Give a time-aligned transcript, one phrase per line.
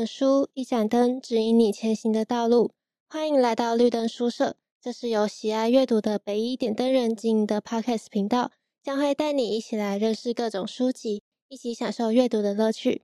[0.00, 2.70] 本书，一盏灯，指引你前行的道路。
[3.06, 8.50] 欢迎来到绿灯书社，这是由喜爱阅读的北一点灯人经营的 Podcast 频道，
[8.82, 13.02] 将会带你一起来认识各种书籍，一起享受阅读的乐趣。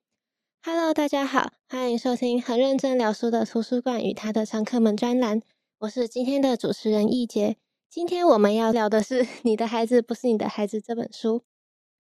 [0.63, 5.43] Hello，大家好，欢迎收听很认真聊书的图书馆与他的常客们专栏。
[5.81, 7.59] 我是今天的主持人易杰。
[7.91, 11.43] 今天我们要聊的是《你的孩子不是你的孩子》这本书。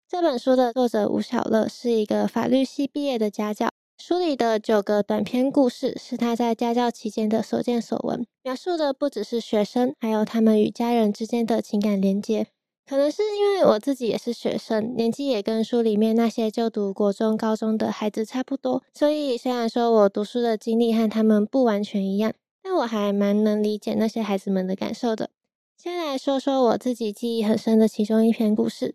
[0.09, 3.69] 这本书的作者吴晓乐是一个法律系毕业的家教。
[3.99, 12.49] 书里的九个短篇故事是他在家教期间的所见所闻，描述的不只是学生，还有他们与家人之间的情感连接。
[12.87, 25.31] 可能是因为我自己也是学生，年纪也跟书里面那些就读国中、高中的孩子差不多，所以虽然说我读书的经历和他们不完全一样，但我还蛮能理解那些孩子们的感受的。
[25.77, 28.95] 先来说说我自己记忆很深的其中一篇故事。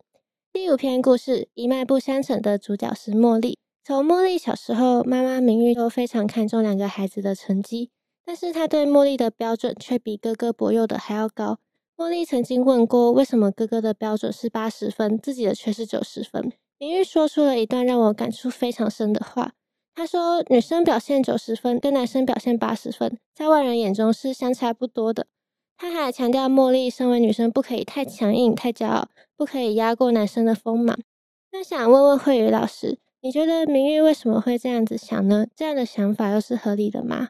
[0.53, 3.57] 第五篇故事，一脉不相承的主角是茉莉。
[3.83, 7.89] 从茉莉小时候，妈妈明玉都非常看重两个孩子的成绩，
[8.23, 11.57] 但是她对茉莉的标准却比哥哥柏佑的还要高。
[11.97, 16.51] 茉莉曾经问过，为什么哥哥的标准是八十分，自己的却是九十分？
[16.77, 19.53] 明玉说出了一段让我感触非常深的话。
[19.95, 25.27] 她说：“女生表现九十分，跟男生表现八十分，在外人眼中是相差不多的。”
[25.75, 29.09] 她还强调，茉莉身为女生，不可以太强硬、太骄傲。
[29.35, 30.99] 不可以压过男生的锋芒。
[31.51, 35.45] 那想问问慧宇老师，你觉得明玉为什么会这样子想呢？
[35.55, 37.29] 这样的想法又是合理的吗？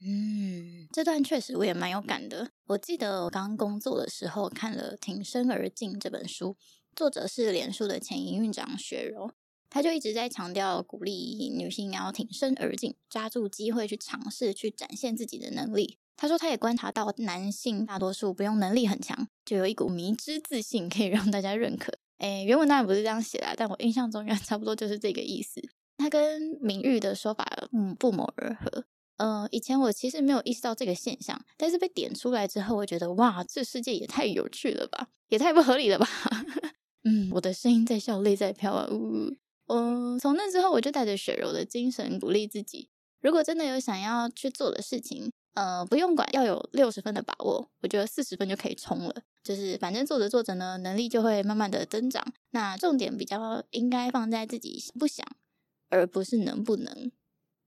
[0.00, 2.50] 嗯，这段确实我也蛮有感的。
[2.68, 6.56] 我记得我刚工作的时候看了《挺身而进》这本书，
[6.94, 9.32] 作者是脸书的前营运长雪柔，
[9.68, 15.98] 他就一直在强调鼓励女性要挺身而进，抓住机会去尝试，去展现自己的能力。
[16.16, 21.98] 他说，他也观察到男性大多数不用能力很强，就有一股迷之自信，可以让大家认可。
[22.18, 25.60] 诶，原文当然不是这样写的，但我印象中应该差不多就是这个意思。
[25.96, 28.84] 他跟明玉的说法，嗯，不谋而合。
[29.16, 36.06] 呃，以前我其实没有意识到这个现象，但是被点出来之后，我觉得哇，这世界也太有趣了吧，也太不合理了吧。
[37.04, 38.88] 嗯，我的声音在笑，泪在飘啊。
[38.90, 39.34] 呜，
[39.66, 42.88] 嗯，从那之后，我就带着雪柔的精神鼓励自己，
[43.20, 45.32] 如果真的有想要去做的事情。
[45.54, 49.22] 呃，不用管要有六十分的把握，我觉得四十分就可以冲了。
[49.48, 52.22] 就是反正做着做着呢，能力就会慢慢的增长。
[52.50, 55.26] 那重点比较应该放在自己想不想，
[55.88, 57.10] 而不是能不能。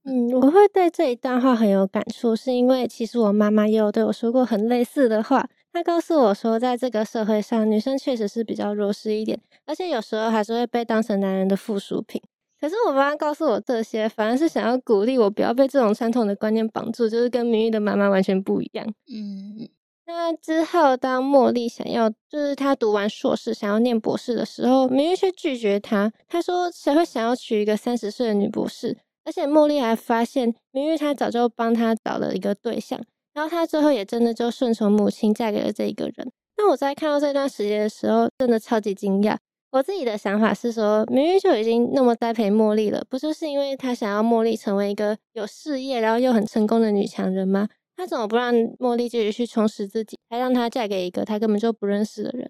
[0.04, 5.50] 嗯，我会对这一段话很有感触，是因为其实我妈妈也有对我说过很类似的话。
[5.74, 12.22] 她告诉我说，在这个社会上，女生确实是比较弱势一点，而且有时候还是会被当成男人的附属品。
[12.60, 18.86] 可是我妈妈告诉我这些，反而是想要鼓励我不要被这种传统的观念绑住，就是跟明玉的妈妈完全不一样。
[19.12, 19.68] 嗯，
[20.14, 26.12] 那之后当茉莉想要，就是她读完硕士想要念博士的时候，明玉却拒绝她。
[26.28, 33.00] 她说：“谁会想要娶一个三十岁的女博士？”而且茉莉还发现明玉她早就帮她找了一个对象，
[33.34, 36.32] 然后她最后也真的就顺从母亲嫁给了这一个人。
[36.58, 39.38] 那我在看到这段时间的时候，真的超级惊讶。
[39.72, 47.70] 我自己的想法是说，明玉就已经那么栽培茉莉了，不就是因为他想要茉莉成为一个有事业，然后又很成功的女强人吗？
[48.02, 52.50] 他怎么不让茉莉继续去充实自己，还让她嫁给一个他根本就不认识的人？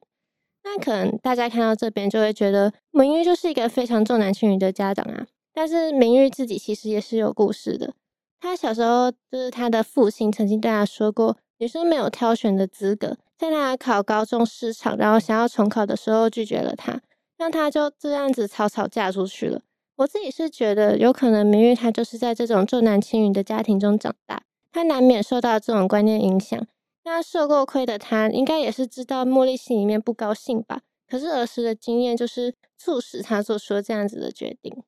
[0.63, 5.27] 那可能大家看到这边就会觉得，明玉就是一个非常重男轻女的家长啊。
[5.53, 7.93] 但是明玉自己其实也是有故事的。
[8.39, 17.01] 他小时候就是他的父亲曾经对他说过，女生没有挑选的资格，在他考高中失常，然后想要重考的时候拒绝了他。
[17.39, 19.61] 那她就这样子草草嫁出去了。
[19.97, 26.65] 我自己是觉得，有可能明玉她就是在这种重男轻女的家庭中长大，她难免受到这种观念影响。
[27.03, 30.81] 那受过亏的他，应该也是知道茉莉心里面不高兴吧？
[31.07, 34.83] 可是儿时的经验就是促使他做出了这样子的决定。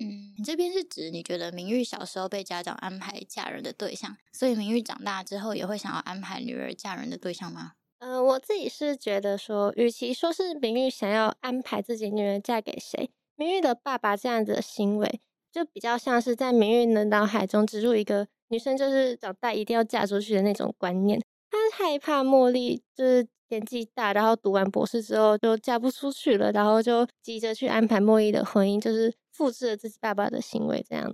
[0.00, 7.72] 嗯，你这边是指你觉得明玉小时候被家长安排嫁人的对象，所以明玉长大之后也会想要安排女儿嫁人的对象吗？
[7.98, 15.20] 嗯、呃，我自己是觉得说，与其说是明玉想要安排自己女儿嫁给谁，明玉的爸爸这样子的行为，
[15.52, 21.20] 就比较像是在明玉的脑海中植入一个女生就是长大一定要嫁出去的那种观念。
[21.50, 31.12] 他害怕茉莉就是年纪大，然后读完博士之后就嫁不出去了，然后就急着去安排茉莉的婚姻，就是复制了自己爸爸的行为这样。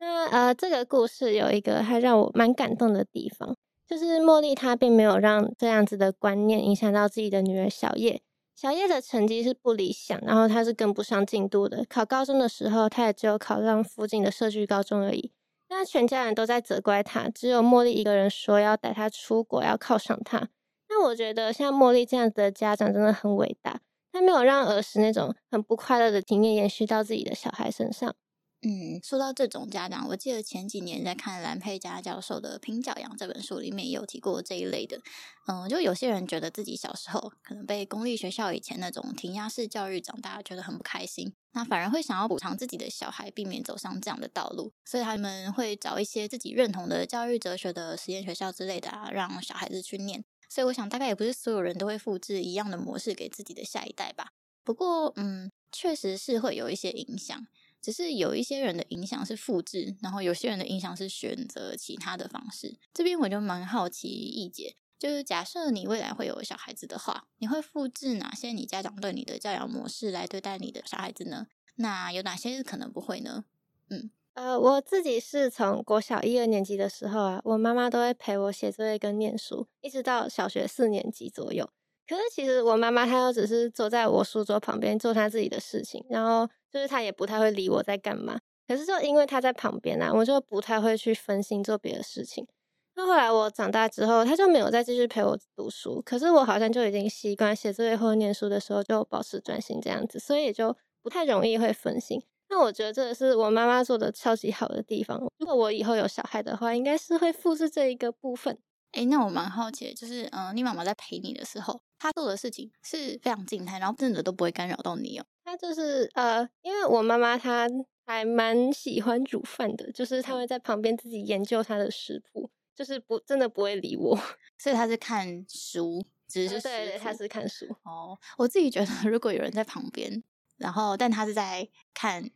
[0.00, 3.54] 那呃，这个故事有一个还让我蛮感动的地方。
[3.86, 8.20] 就是茉莉，她并没有让这样子的观念影响到自己的女儿小叶。
[8.54, 11.84] 小叶的成绩是不理想，然后她是跟不上进度的。
[11.88, 15.32] 考高中的时候，她也只有考上附近的社区高中而已。
[15.70, 20.48] 那全家人都在责怪他，只有茉莉一个人说要带他出国，要犒赏他。
[20.88, 23.80] 那我觉得像茉莉这样的家长真的很伟大，
[24.10, 28.14] 他没有让儿时那种很不快乐的经验延续到自己的小孩身上。
[28.62, 35.00] 嗯，说到这种家长，我记得前几年在看蓝佩嘉教授的《品角羊》这本书里面也有提过这一类的。
[35.46, 50.24] 嗯，就有些人觉得自己小时候可能被公立学校以前那种填鸭式教育长大，觉得很不开心，那反而会想要补偿自己的小孩，避免走上这样的道路，所以他们会找一些自己认同的教育哲学的实验学校之类的啊，让小孩子去念。
[50.50, 54.32] 所以我想，大概也不是所有人都会复制一样的模式给自己的下一代吧。
[54.64, 57.46] 不过，嗯，确实是会有一些影响。
[57.80, 62.76] 只是有一些人的影响是复制，然后有些人的影响是选择其他的方式。
[62.92, 71.46] 这边我就蛮好奇易姐，就是假设你未来会有小孩子的话，你会复制哪些你家长对你的教养模式来对待你的小孩子呢？
[71.76, 73.44] 那有哪些是可能不会呢？
[73.90, 81.70] 嗯，呃，我自己是从国小一二年级的时候啊，我妈妈都会陪我写作业跟念书，一直到小学四年级左右。
[82.06, 88.38] 可是其实我妈妈她又只是坐在我书桌旁边做她自己的事情，然后就是他也不太会理我在干嘛。
[88.66, 92.46] 可是就因为他在旁边啊，我就不太会去分心做别的事情。
[92.94, 96.02] 那后来我长大之后，他就没有再继续陪我读书。
[96.04, 102.20] 可是我好像就已经习惯写作业或念书的时候就保持专心这样子，所以也就不太容易会分心。
[102.50, 105.18] 那我觉得这是我妈妈做的超级好的地方。
[105.38, 108.58] 如果我以后有小孩的话，应该是会复制这一个部分。
[108.92, 115.26] 哎，那我蛮好奇的，就是嗯，你妈妈在陪你的时候，她做的事情是非常静态，然后真的都不会干扰到你哦。
[115.44, 117.68] 她就是呃，因为我妈妈她
[118.06, 124.18] 还蛮喜欢煮饭的，就是她会在旁边自己研究她的食谱，就是不真的不会理我，
[124.58, 128.18] 所以她是看书，只是、呃、对对，她是看书哦。
[128.38, 130.22] 我自己觉得，如果有人在旁边，
[130.56, 132.30] 然后但她是在看。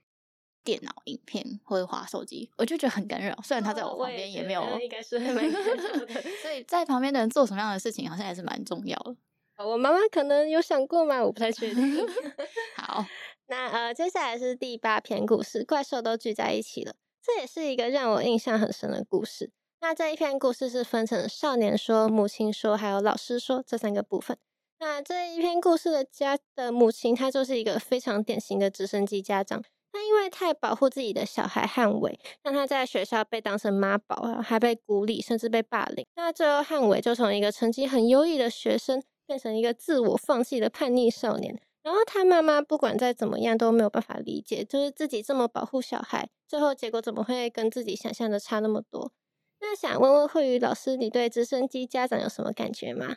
[0.64, 3.36] 电脑、影片或者滑手机，我就觉得很干扰。
[3.42, 6.22] 虽然他在我旁边，也没有，应该是蛮干扰的。
[6.42, 9.16] 所以在旁边的人做什么样的事情，好像还是蛮重要的。
[9.64, 11.22] 我妈妈可能有想过吗？
[11.22, 12.06] 我不太确定。
[12.76, 13.04] 好，
[13.46, 16.94] 那呃，接下来是第八篇故事，怪兽都聚在一起了。
[17.22, 19.52] 这也是一个让我印象很深的故事。
[19.80, 24.36] 那这一篇故事是分成少年说、母亲说，还有老师说这三个部分。
[24.80, 29.62] 那这一篇故事的家的母亲，她就是一个非常典型的直升机家长。
[29.92, 36.06] 他因为太保护自己的小孩汉伟，让他在学校被当成妈宝，还被孤立，甚至被霸凌。
[36.16, 41.60] 那最后汉伟就从一个成绩很优异的学生，变成一个自我放弃的叛逆少年。
[41.82, 49.12] 然后他妈妈不管再怎么样都没有办法理解，就是自己这么保护小孩，最后结果怎么会跟自己想象的差那么多？
[49.60, 53.16] 那想问问慧宇老师，你对直升机家长有什么感觉吗？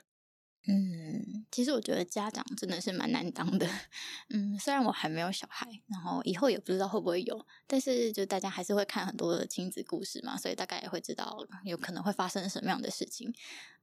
[0.67, 3.69] 嗯，其实我觉得家长真的是蛮难当的。
[4.29, 13.31] 嗯，虽然我还没有小孩，然后以后也不知道会不会有，但是就大家还是会看很多的亲子故事嘛，所以大概也会知道有可能会发生什么样的事情。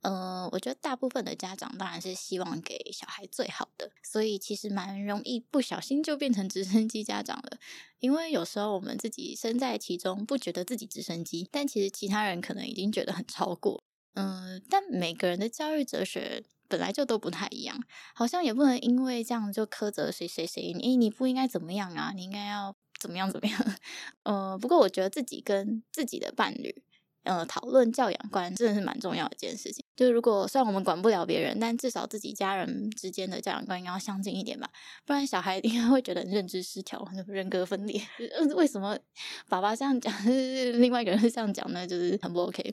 [0.00, 7.58] 嗯，我觉得大部分的家长当然是希望给小孩最好的，所以其实蛮容易不小心就变成直升机家长了。
[8.00, 13.85] 因为有时候我们自己身在其中，不觉得自己直升机，但其实其他人可能已经觉得很超过。
[14.14, 16.43] 嗯，但每个人的教育哲学。
[16.73, 17.79] 本来就都不太一样，
[18.15, 20.73] 好像也不能因为这样就苛责谁谁谁。
[20.73, 22.13] 你你不应该怎么样啊？
[22.17, 23.61] 你应该要怎么样怎么样？
[24.25, 26.83] 呃，不过我觉得自己跟自己的伴侣，
[27.25, 29.85] 呃，讨论教养观真的是蛮重要的一件事情。
[29.95, 34.71] 就是如果虽然我们管不了别人，但至少自己家人之间的教养观应该要相近一点吧，
[35.05, 38.00] 不然小孩应该 会觉得认知失调、人格分裂。
[38.57, 38.99] 为什么
[39.47, 41.87] 爸爸这样讲，另外一个人是这样讲呢？
[41.87, 42.73] 就是很不 OK。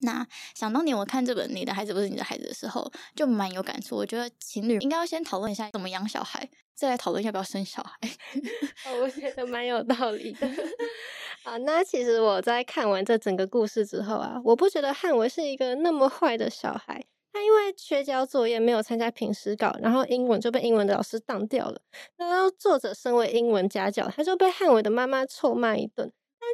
[0.00, 3.96] 那想当年我看这本《你的孩子不是你的孩子》的时候，就蛮有感触。
[3.96, 8.08] 我觉得情侣应该要先讨论一下怎么养小孩，再来讨论要不要生小孩。
[8.86, 10.48] 哦，我觉得蛮有道理的。
[11.44, 17.04] 啊，那其实我在看完这整个故事之后啊，我不觉得汉文是一个那么坏的小孩。
[17.32, 21.80] 他因为缺交作业，没有参加平时稿，然后英文就被英文的老师当掉了。
[22.16, 26.10] 然后作者身为英文家教，他就被汉文的妈妈臭骂一顿。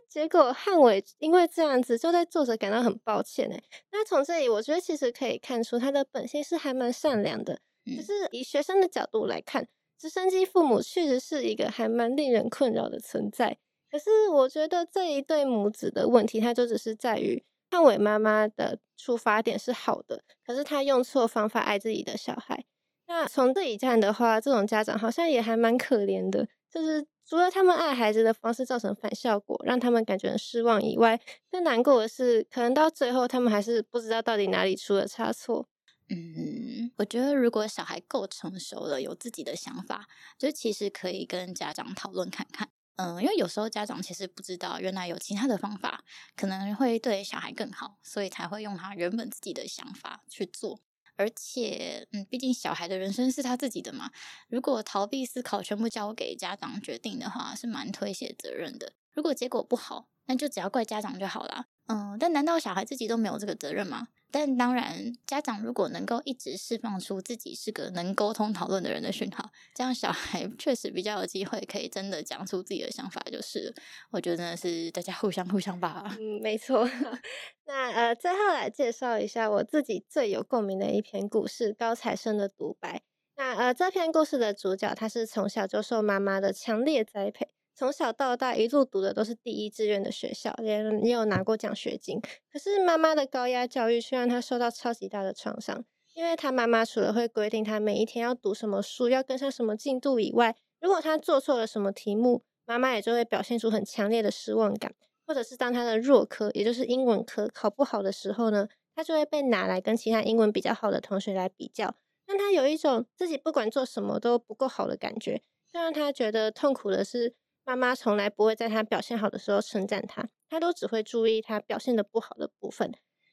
[0.09, 3.63] 结果汉伟因为这样子，就对作者感到很抱歉哎。
[3.93, 7.61] 那从这里，我觉得其实可以看出他的本性是还蛮善良的。
[7.85, 13.59] 只是以学生的角度来看，直升机父母确实是一个还蛮令人困扰的存在。
[13.91, 22.65] 可是我觉得这一对母子的问题，它就只是在于汉伟妈妈的出发点是好的，可是他用错方法爱自己的小孩。
[23.07, 27.07] 那从这一站的话，这种家长好像也还蛮可怜的，就是。
[27.27, 35.69] 除了他们爱孩子的方式造成反效果，让他们感觉很失望以外，更难过的是，可能到最后他们还是不知道到底哪里出了差错。
[36.11, 40.07] 嗯，我觉得如果小孩够成熟了，有自己的想法，
[40.39, 42.69] 就其实可以跟家长讨论看看。
[42.97, 46.05] 嗯，因为有时候家长其实不知道，原来有其他的方法
[46.37, 50.81] 可能会对小孩更好，所以才会用他原本自己的想法去做。
[51.17, 54.11] 而且，嗯，毕竟小孩的人生是他自己的嘛。
[54.49, 58.93] 如果逃避思考，全部交给家长决定的话，是蛮推卸责任的。
[59.13, 61.67] 如果结果不好，那就只要怪家长就好了。
[61.87, 64.09] 嗯，但难道小孩自己都没有这个责任吗？
[64.31, 73.73] 但当然，家长如果能够一直释放出自己是个能沟通讨论的人的讯号，这样小孩确实比较有机会可以真的讲出自己的想法，就是。
[74.11, 76.17] 我觉得真的是大家互相互相吧。
[76.19, 76.89] 嗯，没错。
[77.67, 83.03] 那呃，最后来介绍一下我自己最有共鸣的一篇故事——高材生的独白。
[83.37, 87.49] 那呃，这篇故事的主角他是从小就受妈妈的强烈栽培。
[87.77, 92.21] 从小到大一路读的都是第一志愿的学校，也也有拿过奖学金。
[92.53, 104.95] 可是妈妈的高压教育却让他受到超级大的创伤，因为他妈妈除了会规定他每一天要读什么书，要跟上什么进度以外，如果他做错了什么题目，妈妈也就会表现出很强烈的失望感。
[105.27, 115.41] 或者是当他的弱科，也就是英文科考不好的时候呢，他就会被拿来跟其他英文比较好的同学来比较，让他有一种自己不管做什么都不够好的感觉，
[115.73, 117.35] 这让他觉得痛苦的是。
[117.65, 122.93] 妈妈从来不会在他表现好的时候称赞他，他都只会注意他表现的不好的部分。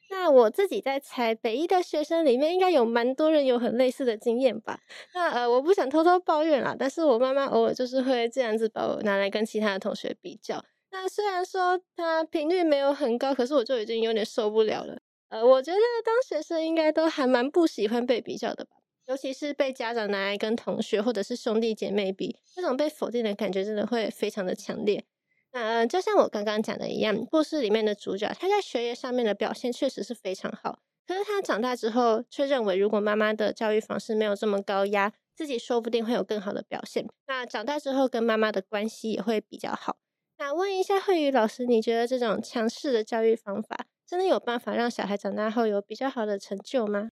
[0.10, 4.80] 那我自己在猜，北一的学生里面应该有蛮多人有很类似的经验吧？
[5.14, 10.64] 那呃，我不想偷偷抱怨啦，但是我妈妈偶尔就是会这样子把我拿来跟其他的同学比较。
[10.92, 14.98] 那虽然说他频率没有很高，可是我就已经有点受不了了。
[15.30, 18.72] 呃，我觉得当学生应该都还蛮不喜欢被比较的吧。
[19.12, 25.03] 尤其是被家长拿来跟同学或者是兄弟姐妹比，这种被否定的感觉真的会非常的强烈。
[25.51, 37.06] 那就像我刚刚讲的一样，故事里面的主角他在学业上面的表现确实是非常好，可是他长大之后却认为，如果妈妈的教育方式没有这么高压，自己说不定会有更好的表现。
[37.27, 39.98] 那长大之后跟妈妈的关系也会比较好。
[40.38, 47.10] 那问一下慧宇老师，你觉得这种强势的教育方法真的有办法让小孩长大后有比较好的成就吗？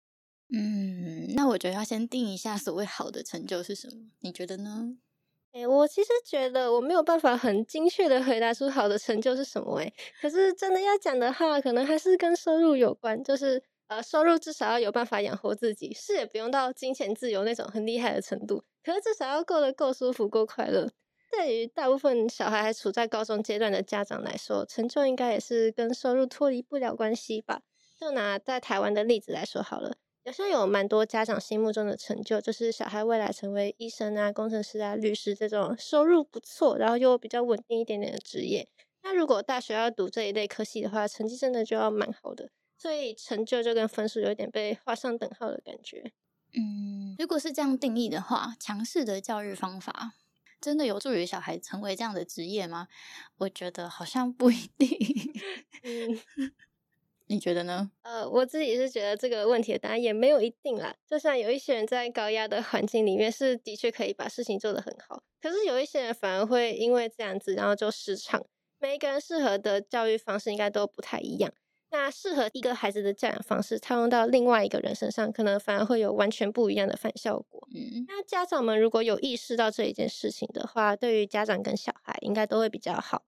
[0.49, 4.11] 嗯，那我觉得要先定一下所谓好的成就是什么？
[4.19, 4.97] 你觉得呢？
[5.53, 20.91] 诶、我其实觉得我没有办法很精确的回答出好的成就是什么诶，可是真的要讲的话，可能还是跟收入有关，就是呃，收入至少要有办法养活自己，是也不用到金钱自由那种很厉害的程度，可是至少要过得够舒服、够快乐。
[21.31, 27.61] 对于大部分小孩还处在高中阶段的家长来说，成就应该也是跟收入脱离不了关系吧？
[27.99, 29.97] 就拿在台湾的例子来说好了。
[30.27, 38.67] 好像有蛮多家长心目中的成就，就是小孩未来成为医生啊、工程师啊、律师这种收入不错，然后又比较稳定一点点的职业。
[39.03, 46.11] 那如果大学要读这一类科系的话，成绩真的就要蛮好的，所以成就就跟分数有点被画上等号的感觉。
[46.53, 50.11] 嗯，如果是这样定义的话，强势的教育方法
[50.59, 52.89] 真的有助于小孩成为这样的职业吗？
[53.37, 54.89] 我觉得好像不一定。
[55.83, 56.19] 嗯。
[57.29, 57.91] 你觉得呢？
[58.03, 60.95] 呃，我自己是觉得这个问题的答案也没有一定啦。
[61.05, 68.45] 就像有一些人在高压的环境里面是的确可以把事情做得很好，可是有一些人反而会因为这样子，然后就失常。
[68.79, 71.51] 每一个人适合的教育方式应该都不太一样。
[71.89, 77.67] 那适合一个孩子的教养方式套用到另外一个人身上，可能反而会有完全不一样的反效果。
[77.75, 83.23] 嗯，那家长们如果有意识到这一件事情的话，对于家长跟小孩应该都会比较好。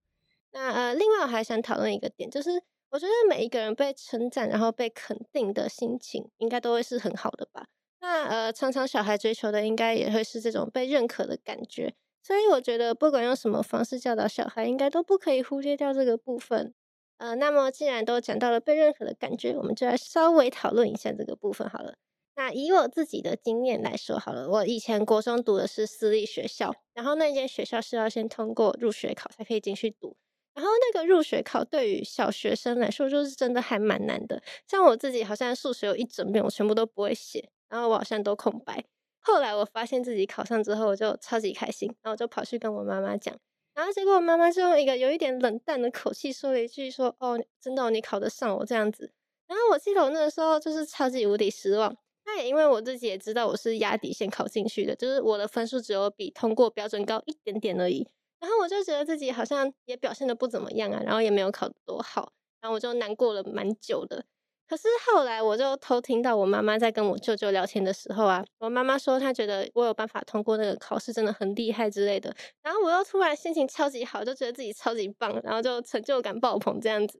[0.51, 2.63] 那呃，另外我还想讨论一个点，就是。
[2.91, 7.67] 我觉得每一个人被称赞，然后被肯定的心情，应该都会是很好的吧？
[8.01, 11.93] 那呃，常常小孩追求的，应该也会是这种被认可的感觉。
[12.23, 16.73] 所以我觉得，不管用什么方式教导小孩，应该都不可以忽略掉这个部分。
[17.17, 21.93] 呃，那么既然都讲到了被认可的感觉，我们就来稍微讨论一下这个部分好了。
[22.35, 30.15] 那以我自己的经验来说好了，我以前国中读的是私立学校，然后那间学校是要先通过入学考才可以进去读。
[30.53, 34.41] 然后那个入学考对于小学生来说，就是真的还蛮难的。
[34.67, 38.83] 像我自己，好像数学有一整遍我全部都不会写，然后我好像都空白。
[39.21, 43.35] 后来我发现自己考上之后，我就超级开心，然后我就跑去跟我妈妈讲。
[43.75, 49.13] 然后结果我妈妈就用一个有一点冷淡的口气说了一句说：“哦，真的哦，你考得上我这样子。”
[49.47, 51.95] 然后我记得我那个时候就是超级无敌失望。
[52.25, 58.07] 那也因为我自己也知道我是压底线考进去的，就是我的分数只有比通过标准高一点点而已。
[58.39, 62.31] 然后我就觉得自己好像也表现得不怎么样啊，然后也没有考多好，
[62.61, 64.25] 然后我就难过了蛮久的。
[64.67, 72.31] 可是后来我就偷听到我妈妈在跟我舅舅聊天的时候啊，我妈妈说她觉得我有办法通过那个考试，真的很厉害之类的。
[72.61, 77.19] 然后我又突然心情超级好，就觉得自己超级棒，然后就成就感爆棚这样子。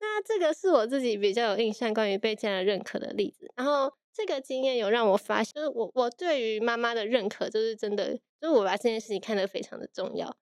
[0.00, 3.46] 那这个是我自己比较有印象关于被家人认可的例子。
[3.56, 10.34] 然后这个经验有让我发现，就是我我对于妈妈的认可，就是真的，就是我把这件事情看得非常的重要。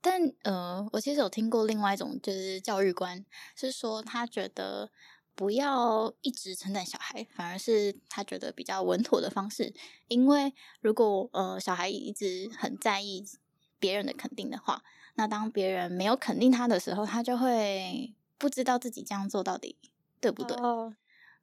[0.00, 4.90] 但呃，我其实有听过另外一种就是教育观，是说他觉得
[5.34, 9.74] 不要一直称赞小孩，反而是他觉得比较稳妥的方式。
[10.08, 13.24] 因为如果呃小孩一直很在意
[13.78, 14.82] 别人的肯定的话，
[15.16, 19.76] 那当别人没有肯定他的时候，他就会不知道自己这样做到底
[20.20, 20.56] 对不对。
[20.56, 20.94] 哦。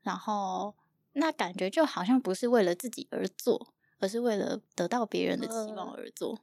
[0.02, 0.76] 然后
[1.14, 6.34] 那感觉就好像不是为了自己而做，而是为了得到别人的期望而做。
[6.34, 6.40] 哦。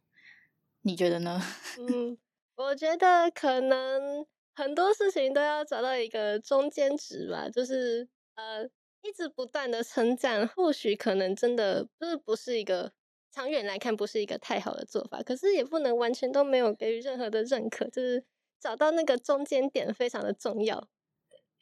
[0.85, 1.41] 你觉得呢？
[1.79, 2.17] 嗯，
[2.57, 4.25] 我觉得可能
[4.55, 8.65] 很多事情都要找到一个中间值吧，就是呃，
[9.03, 12.93] 一直不断的成长，或许可能真的就是不是一个。
[13.33, 18.25] 长远来看，不是一个太好的做法，可是也不能完全都没有给予任何的认可，就是
[18.61, 20.89] 找到那个中间点非常的重要。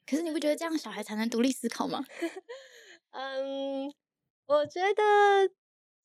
[0.05, 2.05] 可是你不觉得这样小孩才能独立思考吗？
[3.13, 3.91] 嗯，
[4.45, 5.03] 我觉得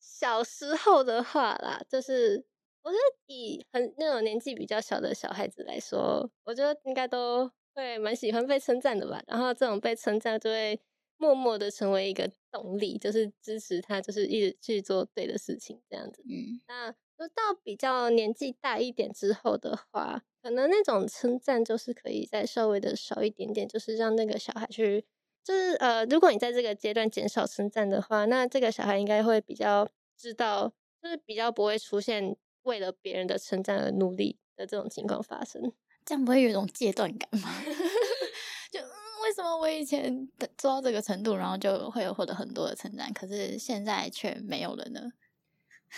[0.00, 2.46] 小时候的话啦，就是
[2.88, 9.22] 我觉得以很那种年纪比较小的小孩子来说，我觉得应该都会蛮喜欢被称赞的吧。
[9.26, 10.80] 然后这种被称赞就会。
[11.20, 16.22] 默默的成为一个动力，就是支持他，就是一直去做对的事情，这样子。
[16.22, 25.04] 嗯，那就到比较年纪大一点之后的话，可能那种称赞就是可以再稍微的少一点点，就是让那个小孩去，
[25.42, 32.36] 就是呃，如果你在这个阶段减少称赞的话，那这个小孩应该会比较知道，就是比较不会出现
[32.68, 35.72] 为了别人的称赞而努力的这种情况发生。
[36.04, 37.50] 这样不会有一种戒断感吗？
[38.70, 38.80] 就。
[39.20, 45.02] 为什么我以前做到这个程度，然后就会有获得很多的称赞，可是现在却没有了呢？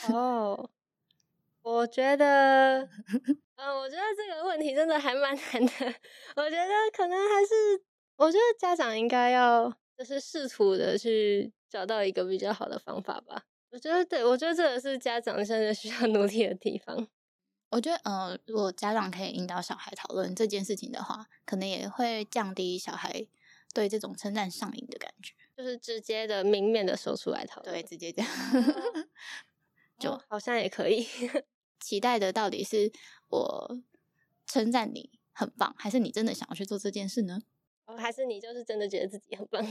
[0.10, 0.70] 哦，
[1.62, 2.80] 我觉得，
[3.56, 5.94] 嗯，我觉得这个问题真的还蛮难的。
[6.34, 7.84] 我觉得可能还是，
[8.16, 13.44] 我觉得家长应该要就是试图的去找到一个比较好的方法吧。
[13.70, 17.08] 我觉得，对，我觉得这个是家长现在需要努力的地方。
[17.70, 23.26] 我觉得，呃，如果家长可以引导小孩讨论这件事情的话，可能也会降低小孩
[23.72, 27.74] 对这种称赞上瘾的感觉，就是直接的、明面的说出来讨论。
[27.74, 28.30] 对，直接这样，
[30.00, 31.06] 就、哦、好像也可以。
[31.78, 32.92] 期待的到底是
[33.28, 33.80] 我
[34.46, 37.40] 称赞你很棒，还是你真的想要去做这件事呢？
[37.86, 39.64] 哦，还是你就是真的觉得自己很棒？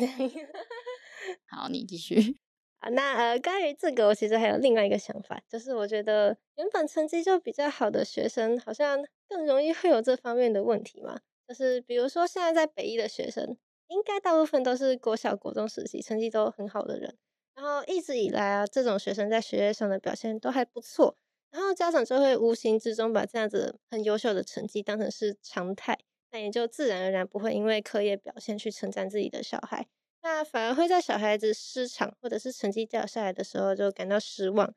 [1.45, 2.39] 好，你继续。
[2.79, 11.19] 啊，那呃，关于这个，我其实还有另外一个想法，就是我觉得原本成绩就比较好的学生，好像更容易会有这方面的问题嘛。
[11.45, 17.17] 就是比如说，现在在北一的学生，应该大部分都是国小、国中时期成绩都很好的人，
[17.53, 21.17] 然后一直以来啊，这种学生在学业上的表现都还不错，
[21.51, 25.97] 然后家长就会无形之中把这样子很优秀的成绩当成是常态，
[26.31, 29.87] 那也就自然而然不会因为课业表现去称赞自己的小孩。
[30.21, 34.73] 那反而会在小孩子失常或者是成绩掉下来的时候就感到失望。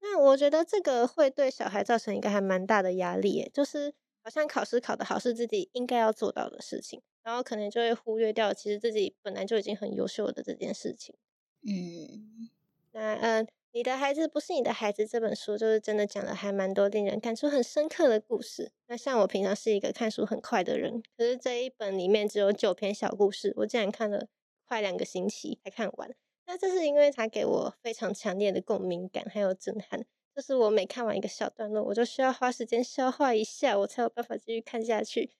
[0.00, 11.16] 那我觉得这个会对小孩造成一个还蛮大的压力，诶，就是好像考试考得好是自己应该要做到的事情，然后可能就会忽略掉其实自己本来就已经很优秀的这件事情。
[11.62, 12.50] 嗯，
[12.92, 18.72] 那嗯，你的孩子不是你的孩子这本书就是真的讲了还蛮多令人感触很深刻的故事。
[18.86, 24.28] 那像我平常是一个看书很快的人，可是这一本里面只有九篇小故事，我竟然看了。
[24.66, 26.10] 快两个星期才看完，
[26.46, 30.04] 那这是因为它给我非常强烈的共鸣感，还有震撼。
[30.34, 35.30] 就是我每看完一个小段落，我就需要花时间消化一下，我才有办法继续看下去。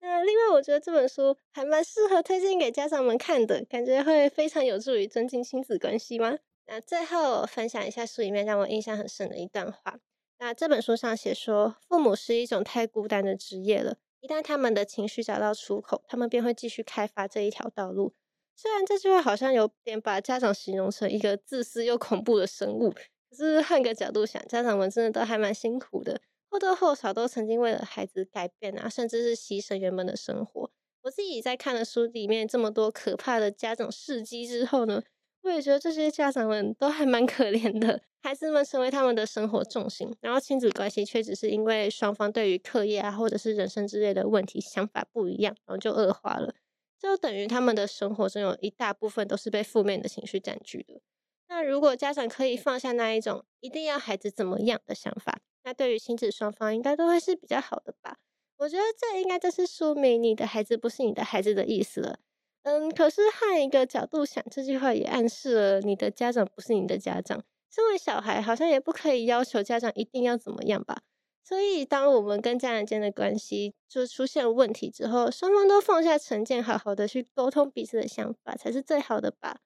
[0.00, 6.38] 那另外，我觉得这本书还蛮适合推荐给家长们看的，感觉会非常有助于增进亲子关系吗？
[6.66, 9.98] 那最后分享一下书里面让我印象很深的一段话。
[10.38, 18.14] 那这本书上写说，父母是一种太孤单的职业了，一旦他们的情绪找到出口，他们便会继续开发这一条道路。
[18.56, 30.70] 虽然这句话好像有点把家长形容成一个自私又恐怖的生物，可是换个角度想，家长们真的都还蛮辛苦的，或多或少都曾经为了孩子改变啊，甚至是牺牲原本的生活。
[31.02, 35.02] 我自己在看了书里面这么多可怕的家长事迹之后呢，
[35.42, 46.54] 我也觉得这些家长们都还蛮可怜的，孩子们成为他们的生活重心，然后亲子关系却只是因为双方对于课业啊或者是人生之类的问题想法不一样，然后就恶化了。
[46.98, 51.00] 就等于他们的生活中有一大部分都是被负面的情绪占据的。
[51.48, 58.16] 那如果家长可以放下那一种一定要孩子怎么样的想法，那对于亲子双方应该都会是比较好的吧？
[58.56, 62.18] 我觉得这应该就是说明你的孩子不是你的孩子的意思了。
[62.62, 67.44] 嗯，可是换一个角度想，这句话也暗示了你的家长不是你的家长。
[67.70, 71.02] 身为小孩，好像也不可以要求家长一定要怎么样吧？
[71.46, 79.58] 所以，当我们跟家人间的关系就出现问题之后，双方都放下成见，好好的去沟通彼此的想法，才是最好的吧。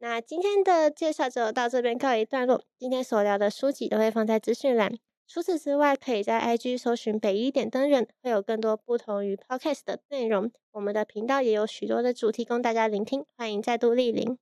[0.00, 2.60] 那今天的介绍就到这边告一段落。
[2.76, 4.98] 今天所聊的书籍都会放在资讯栏。
[5.26, 10.50] 除此之外，可以在 IG 搜寻北一点灯人，会有更多不同于 Podcast 的内容。
[10.72, 14.32] 我们的频道也有许多的主题供大家聆听，欢迎再度莅临。